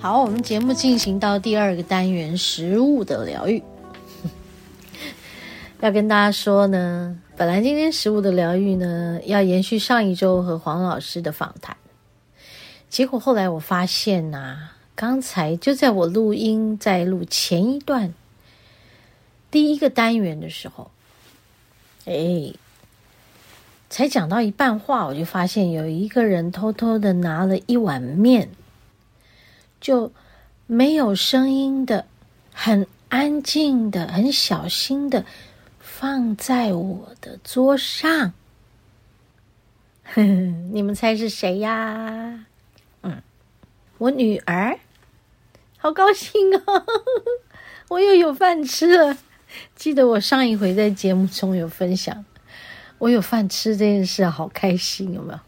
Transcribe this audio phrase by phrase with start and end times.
[0.00, 3.60] 好，我们节目进行到第二个单元——食物的疗愈。
[5.82, 11.76] 要跟大家说呢，本来今天食物的疗愈呢，要延续上一周和黄老师的访谈，
[12.88, 18.14] 结果后来我发现呐、刚才就在我录音在录前一段
[19.50, 20.92] 第一个单元的时候，
[22.04, 22.52] 哎，
[23.90, 28.48] 才讲到一半话，我就发现有一个人偷偷的拿了一碗面，
[29.80, 30.12] 就
[30.66, 32.06] 没有声音的，
[32.52, 35.24] 很安静的，很小心的。
[35.80, 38.32] 放在我的桌上，
[40.04, 40.22] 呵呵，
[40.70, 42.46] 你们猜是谁呀？
[43.02, 43.20] 嗯，
[43.96, 44.78] 我女儿，
[45.76, 46.84] 好高兴哦！
[47.88, 49.18] 我又有饭吃了。
[49.74, 52.24] 记得我上一回在节目中有分享，
[52.98, 55.40] 我有饭吃这件事，好开心，有没有？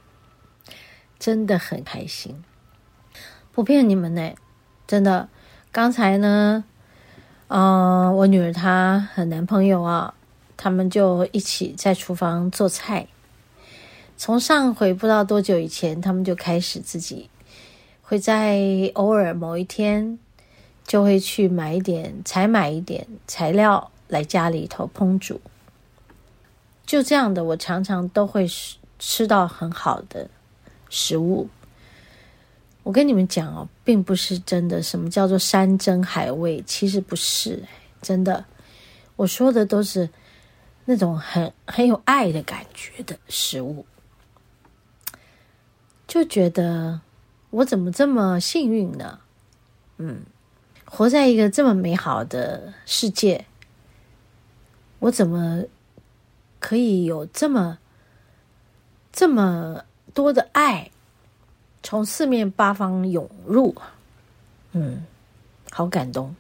[1.19, 2.42] 真的很开心，
[3.61, 4.33] 不骗你们呢，
[4.86, 5.28] 真的。
[5.70, 6.65] 刚才呢，
[7.48, 10.15] 嗯、我女儿她和男朋友啊。
[10.56, 13.06] 他们就一起在厨房做菜。
[14.16, 17.28] 从上回不知道多久以前，他们就开始自己
[18.00, 18.59] 会在
[18.94, 20.19] 偶尔某一天
[20.87, 25.38] 就会去买一点、采买一点材料来家里头烹煮。
[26.87, 28.47] 就这样的，我常常都会
[28.99, 30.31] 吃到很好的
[30.88, 31.49] 食物。
[32.83, 37.63] 我跟你们讲哦，并不是真的什么叫做山珍海味，其实不是，
[38.03, 38.45] 真的。
[39.17, 40.09] 我说的都是。
[40.87, 43.87] 那种很很有爱的感觉的食物，
[46.09, 47.01] 就觉得
[47.51, 49.21] 我怎么这么幸运呢？
[49.99, 50.23] 嗯，
[50.85, 53.45] 活在一个这么美好的世界，
[54.99, 55.62] 我怎么
[56.59, 57.79] 可以有这么
[59.12, 60.91] 这么多的爱
[61.83, 63.75] 从四面八方涌入？
[64.73, 65.05] 嗯，
[65.71, 66.35] 好感动，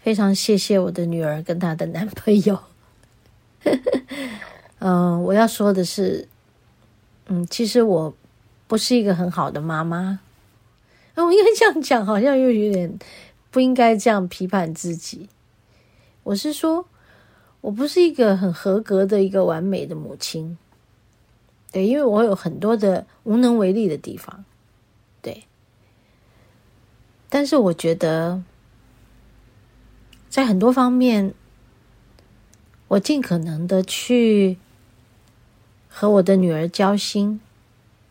[0.00, 2.60] 非常谢谢我的女儿跟她的男朋友。
[4.78, 6.28] 嗯，我要说的是，
[7.26, 8.14] 嗯，其实我
[8.66, 10.20] 不是一个很好的妈妈。
[11.14, 12.98] 我应该这样讲，好像又有点
[13.50, 15.28] 不应该这样批判自己。
[16.22, 16.86] 我是说，
[17.60, 20.56] 我不是一个很合格的一个完美的母亲。
[21.72, 24.44] 对，因为我有很多的无能为力的地方。
[25.20, 25.44] 对，
[27.28, 28.42] 但是我觉得，
[30.28, 31.34] 在很多方面。
[32.88, 34.58] 我尽可能的去
[35.88, 37.40] 和我的女儿交心，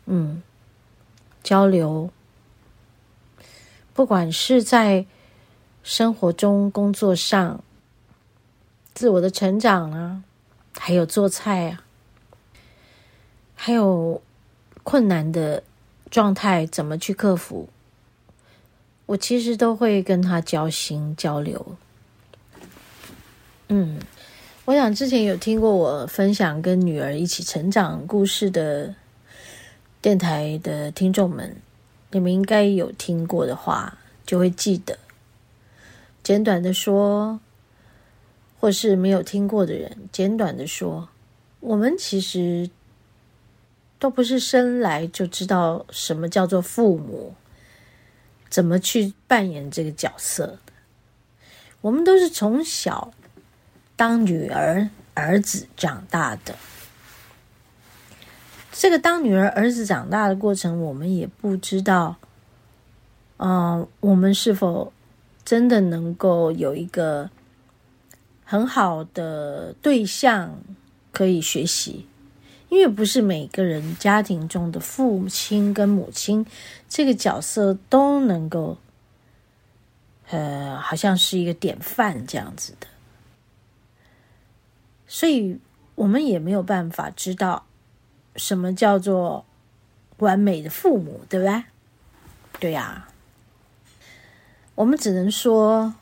[0.07, 0.41] 嗯，
[1.43, 2.09] 交流，
[3.93, 5.05] 不管是在
[5.83, 7.63] 生活中、工作上、
[8.95, 10.23] 自我的成长啊，
[10.73, 11.83] 还有做菜啊，
[13.63, 14.19] 还有
[14.81, 15.61] 困难的
[16.09, 17.69] 状态怎么去克服，
[19.05, 21.77] 我其实都会跟他交心交流，
[23.67, 23.99] 嗯。
[24.65, 28.95] 我想之前有听过我分享跟女儿一起成长故事的
[30.01, 31.55] 电台的听众们，
[32.09, 33.95] 你们应该有听过的话，
[34.25, 34.97] 就会记得。
[36.23, 37.39] 简短的说，
[38.59, 41.09] 或是没有听过的人，简短的说，
[41.59, 42.67] 我们其实
[44.01, 47.35] 都不是生来就知道什么叫做父母，
[48.49, 50.73] 怎么去扮演这个角色的。
[51.81, 53.13] 我们都是从小。
[53.95, 56.55] 当女儿、儿子长大的，
[58.71, 62.15] 这个当女儿、儿子长大的过程，我们也不知道，
[63.37, 64.91] 嗯、我们是否
[65.45, 67.29] 真的能够有一个
[68.43, 70.59] 很好的对象
[71.11, 72.07] 可以学习？
[72.71, 76.45] 因为不是每个人家庭中的父亲跟母亲
[76.87, 78.77] 这个角色都能够，
[80.29, 82.87] 呃，好像是一个典范这样子的。
[85.05, 85.59] 所以，
[85.95, 87.65] 我们也没有办法知道
[88.37, 89.45] 什么叫做
[90.19, 91.63] 完美的父母，对不对？
[92.57, 93.09] 对呀，
[94.75, 95.93] 我们只能说，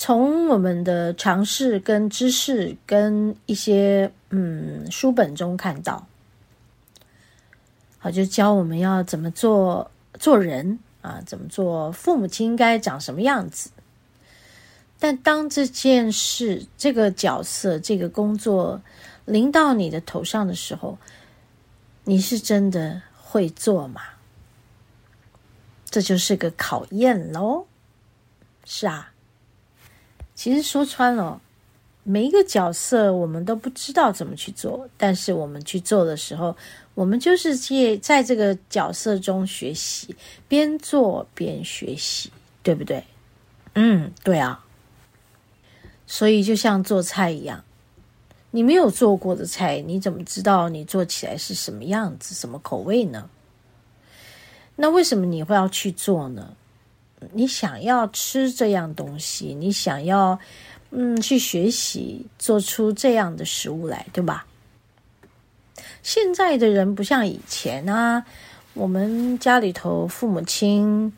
[0.00, 6.06] 从我们的尝试、跟知识、跟一些嗯书本中看到，
[7.98, 13.68] 好，就教我们要怎么做做人啊，怎么做父母亲应该长什么样子。
[14.98, 18.80] 但当这件事、这个角色、这个工作
[19.26, 20.96] 临到你的头上的时候，
[22.04, 24.00] 你是真的会做吗？
[25.90, 27.66] 这就是个考验喽。
[28.64, 29.12] 是啊，
[30.40, 31.38] 其实说穿了，
[32.02, 36.56] 每一个角色我们都不知道怎么去做，但是我们去做的时候，
[36.94, 40.16] 我们就是借在这个角色中学习，
[40.48, 42.30] 边做边学习，
[42.62, 43.04] 对不对？
[43.74, 44.64] 嗯，对啊。
[46.06, 47.62] 所以就像做菜一样，
[48.50, 53.28] 你没有做过的菜，你怎么知道你做起来是什么样子、什么口味呢？
[54.76, 56.56] 那为什么你会要去做呢？
[57.32, 60.38] 你想要吃这样东西，你想要
[60.90, 64.46] 嗯去学习做出这样的食物来，对吧？
[66.02, 68.24] 现在的人不像以前啊，
[68.74, 71.12] 我们家里头父母亲。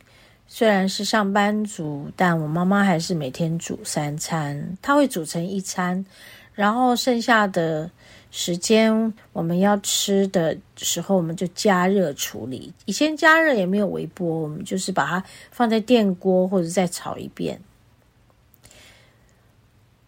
[0.54, 4.76] 虽然是上班族，但我妈妈还是每天煮三餐。
[4.82, 6.04] 她会煮成一餐，
[6.52, 7.90] 然后剩下的
[8.34, 12.72] 时间我们要吃的时候，我们就加热处理。
[12.86, 17.60] 以前加热也没有微波，我们就是把它放在电锅或者再炒一遍。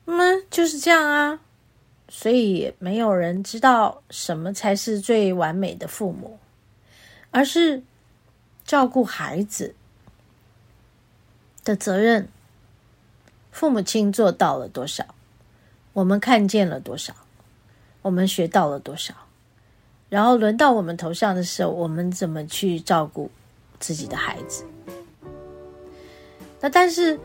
[0.06, 1.38] 嗯，就是这样啊。
[2.08, 6.38] 所以没有人知道什么才是最完美的父母，
[7.30, 7.82] 而是
[8.64, 9.74] 照顾孩子
[11.62, 12.28] 的责任，
[13.50, 15.14] 父母亲做到了多少？
[15.92, 17.14] 我们看见了多少？
[18.04, 19.14] 我们学到了多少？
[20.10, 23.30] 然后轮到我们头上的时候，我们怎么去照顾
[23.80, 24.62] 自己的孩子？
[26.60, 27.18] 那但是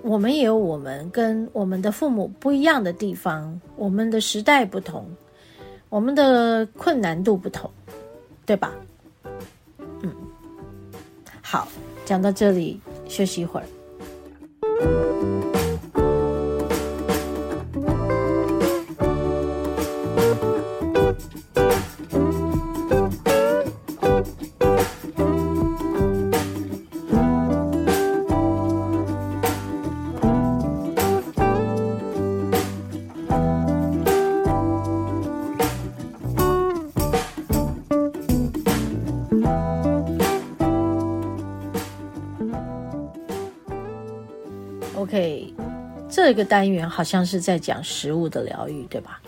[0.00, 5.06] 我们也有我们跟我们的父母不一样的地方，我们的时代不同，
[5.90, 7.70] 我们的困难度不同，
[8.46, 8.72] 对吧？
[10.00, 10.10] 嗯，
[11.42, 11.68] 好，
[12.06, 15.11] 讲到这里，休息一会儿。
[46.32, 49.20] 这个单元好像是在讲食物的疗愈，对吧？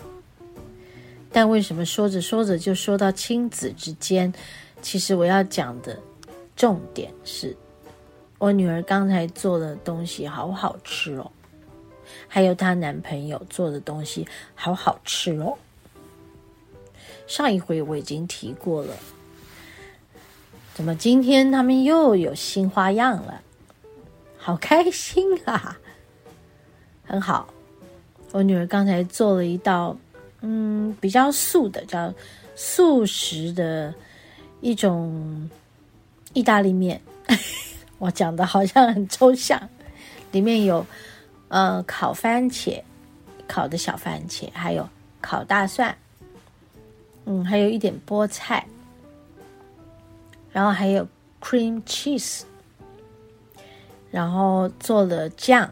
[1.31, 4.33] 但为什么说着说着就说到亲子之间？
[4.81, 5.99] 其实我要讲的
[6.55, 7.55] 重点是，
[8.39, 11.31] 我女儿刚才做的东西好好吃哦，
[12.27, 15.55] 还有她男朋友做的东西好好吃哦。
[17.27, 18.95] 上一回我已经提过了，
[20.73, 23.43] 怎么今天他们又有新花样了？
[24.39, 25.77] 好开心啊！
[27.05, 27.47] 很好，
[28.31, 29.95] 我女儿刚才做了一道，
[30.41, 32.13] 嗯，比较素的，叫
[32.55, 33.93] 素食的
[34.61, 35.49] 一种
[36.33, 36.99] 意大利面。
[37.97, 39.69] 我讲的好像很抽象，
[40.31, 40.85] 里面有
[41.47, 42.81] 呃烤番茄，
[43.47, 44.87] 烤的小番茄，还有
[45.21, 45.95] 烤大蒜，
[47.25, 48.65] 嗯，还有一点菠菜，
[50.51, 51.07] 然后还有
[51.41, 52.41] cream cheese。
[54.11, 55.69] 然后做了酱，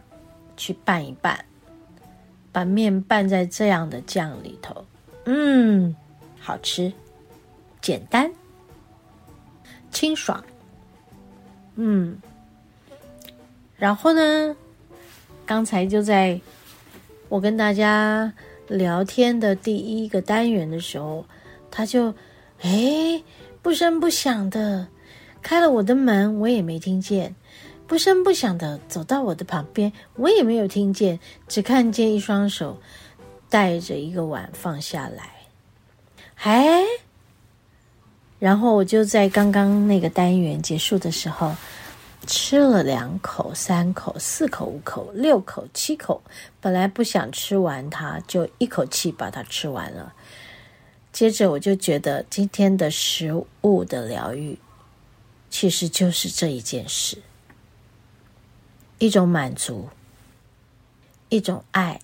[0.56, 1.44] 去拌一拌，
[2.52, 4.86] 把面拌在这样的酱里头，
[5.26, 5.96] 嗯，
[6.40, 6.92] 好吃，
[7.82, 8.32] 简单，
[9.92, 10.44] 清爽，
[11.76, 12.18] 嗯。
[13.76, 14.56] 然后呢，
[15.46, 16.40] 刚才就在
[17.28, 18.32] 我跟大家
[18.68, 21.26] 聊天的第一个单元的时候，
[21.70, 22.14] 他就
[22.62, 23.22] 哎
[23.62, 24.88] 不声不响的
[25.42, 27.36] 开了我的门，我也没听见。
[27.94, 32.82] 不声不响的走到我的旁边，我也没有听见，只看见一双手
[33.52, 35.30] 带着一个碗放下来。
[36.38, 36.84] 哎，
[38.40, 41.56] 然后我就在刚刚那个单元结束的时候，
[42.26, 46.20] 吃了两口、三口、四口、五口、六口、七口，
[46.60, 50.12] 本来不想吃完它，就一口气把它吃完了。
[51.12, 53.32] 接着我就觉得今天的食
[53.62, 54.58] 物的疗愈，
[55.52, 57.20] 其实就是这一件事。
[59.04, 59.90] 一种满足，
[61.28, 62.00] 一种爱，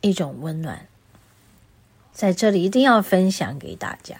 [0.00, 0.86] 一种温暖，
[2.10, 4.16] 在这里一定要分享给大家。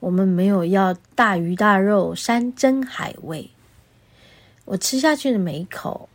[0.00, 3.48] 我们没有要大鱼大肉、山珍海味，
[4.64, 6.08] 我吃下去的每一口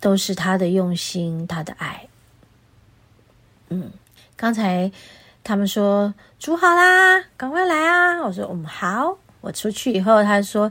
[0.00, 2.06] 都是他的用心，他的爱。
[3.70, 3.90] 嗯，
[4.36, 4.92] 刚才
[5.42, 8.20] 他们说煮好啦，赶快来啊！
[8.22, 10.70] 我说嗯好，我出去以后，他说：“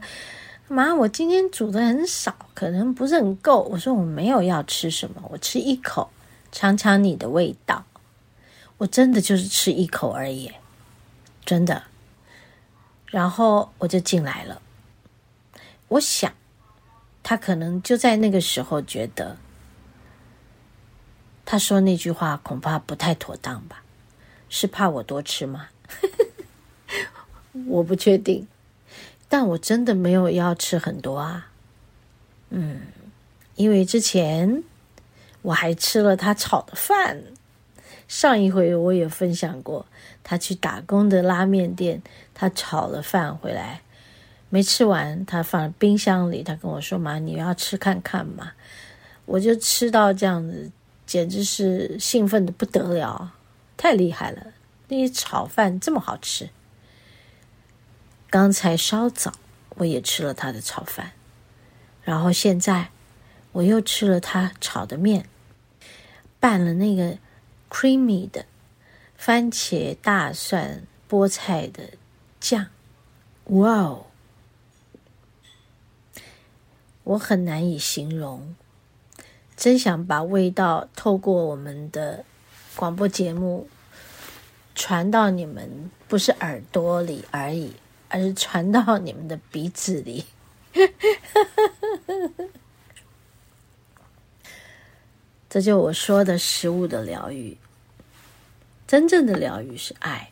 [0.68, 6.10] 妈，我今天煮的很少，可能不是很够。”我说：“我没有要吃什么，我吃一口，
[6.52, 7.86] 尝尝你的味道。”
[8.78, 10.52] 我真的就是吃一口而已，
[11.46, 11.84] 真的。
[13.06, 14.62] 然后我就进来了。
[15.88, 16.34] 我想，
[17.24, 19.38] 他可能就在那个时候觉得，
[21.46, 23.84] 他说那句话恐怕不太妥当吧？
[24.50, 25.70] 是怕我多吃吗？
[27.68, 28.46] 我不确定，
[29.28, 31.52] 但我真的没有要吃很多啊。
[32.50, 32.82] 嗯，
[33.56, 34.64] 因为之前
[35.42, 37.22] 我还吃了他炒的饭。
[38.08, 39.86] 上一回我也分享过，
[40.24, 42.02] 他去打工的拉面店，
[42.36, 43.82] 他炒了饭回来，
[44.50, 46.44] 没吃完，他放冰箱里。
[46.44, 48.52] 他跟我说：“妈，你要吃看看嘛。”
[49.26, 50.70] 我就吃到这样子，
[51.08, 53.34] 简直是兴奋的不得了，
[53.76, 54.54] 太厉害了！
[54.88, 56.48] 那些炒饭这么好吃。
[58.36, 59.32] 刚才稍早
[59.76, 61.14] 我也吃了他的炒饭，
[62.04, 62.90] 然后现在
[63.54, 65.30] 我又吃了他炒的面，
[66.42, 67.18] 拌了那个。
[67.70, 68.46] creamy 的
[69.18, 71.92] 番茄、大蒜、菠菜的
[72.42, 72.68] 酱，
[73.46, 74.06] 哇哦！
[77.04, 78.54] 我很难以形容，
[79.56, 82.26] 真想把味道透过我们的
[82.76, 83.70] 广播节目
[84.74, 87.74] 传到你们不是耳朵里而已，
[88.16, 90.24] 而是传到你们的鼻子里。
[95.50, 97.58] 这就我说的食物的疗愈。
[98.88, 100.32] 真正的疗愈是爱，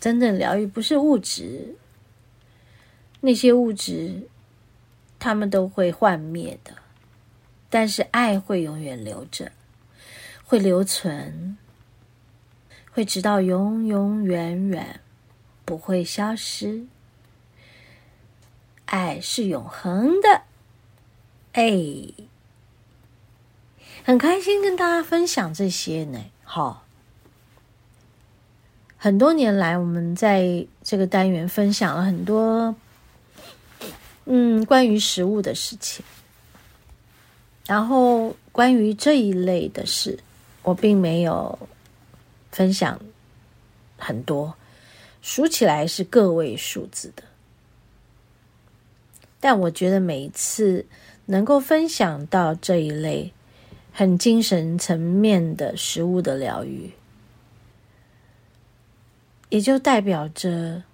[0.00, 1.76] 真正疗愈不是物质，
[3.20, 4.28] 那些物质，
[5.20, 6.72] 他们都会幻灭的，
[7.68, 9.52] 但是爱会永远留着，
[10.44, 11.56] 会留存，
[12.90, 15.00] 会直到永永远远
[15.70, 16.84] 不会消失。
[18.86, 20.42] 爱是永恒的，
[21.52, 21.72] 哎，
[24.02, 26.84] 很开心跟大家分享这些呢，好。
[28.96, 32.74] 很多年来，我们在这个单元分享了很多，
[34.24, 36.04] 嗯，关于食物的事情。
[37.64, 40.18] 然后，关于这一类的事，
[40.64, 41.56] 我并没有
[42.50, 43.00] 分享
[43.96, 44.52] 很多，
[45.22, 47.22] 数起来是个位数字的。
[49.40, 50.84] 但我觉得每一次
[51.26, 53.32] 能够分享到这一类
[53.92, 56.90] 很精神层面的食物的疗愈。
[59.48, 60.84] 也就代表着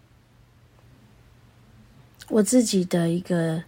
[2.29, 3.63] 我自己的一个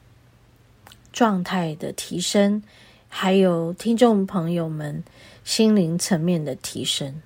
[1.12, 2.62] 状态的提升，
[3.08, 5.04] 还有听众朋友们
[5.44, 7.20] 心灵层面的提升。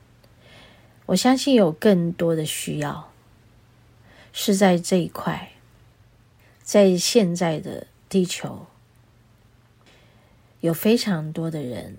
[1.06, 3.11] 我相信有更多的需要
[4.32, 5.52] 是在这一块，
[6.62, 8.66] 在现在的地球，
[10.60, 11.96] 有非常多的人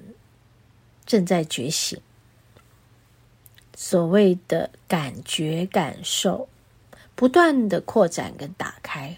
[1.06, 2.00] 正在觉醒。
[3.76, 6.48] 所谓的感觉、感受，
[7.16, 9.18] 不断的扩展跟打开，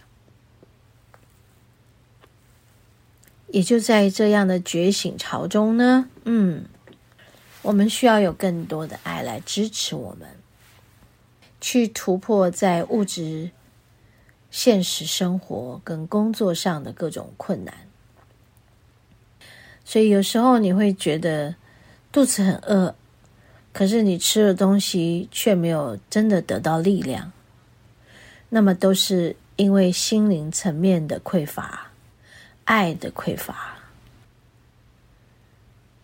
[3.47, 6.09] 也就在这样的觉醒潮中呢。
[6.23, 6.65] 嗯，
[7.63, 10.29] 我们需要有更多的爱来支持我们，
[11.67, 13.49] 去突破在物质、
[14.51, 17.73] 现实生活跟工作上的各种困难。
[19.83, 21.55] 所以有时候你会觉得
[22.11, 22.93] 肚子很饿。
[23.73, 27.31] 可是你吃的东西却没有真的得到力量，
[28.49, 31.87] 那么都是因为心灵层面的匮乏，
[32.65, 33.75] 爱的匮乏。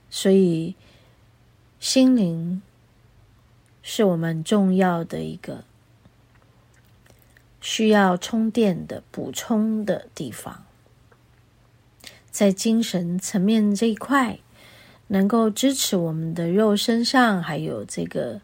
[0.09, 0.75] 所以，
[1.79, 2.63] 心灵
[3.93, 5.65] 是我们重要的一个
[7.59, 10.63] 需要充电的补充的地方，
[12.31, 14.39] 在精神层面这一块。
[15.07, 18.39] 能够支持我们的肉身上，还有这个，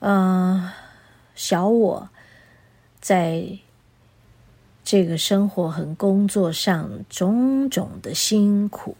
[0.00, 0.72] 嗯、呃，
[1.36, 2.08] 小我，
[3.00, 3.60] 在
[4.82, 8.96] 这个生活和工作上种种的辛苦，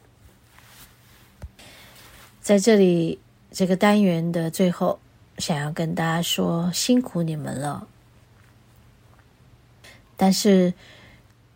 [2.40, 3.18] 在这里
[3.50, 5.00] 这个单元的最后，
[5.38, 7.88] 想要跟大家说，辛苦你们了。
[10.16, 10.74] 但是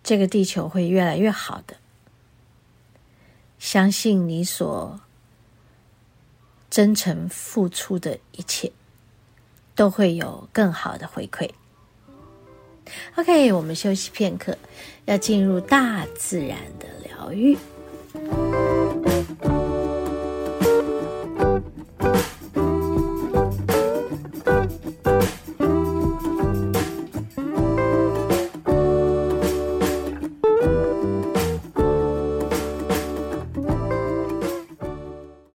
[0.02, 1.76] 这个地球会越来越好的，
[3.58, 5.00] 相信你所。
[6.70, 8.72] 真诚付出的一切，
[9.74, 11.50] 都会有更好的回馈。
[13.16, 14.56] OK，我们休息片刻，
[15.04, 17.58] 要进入大自然的疗愈。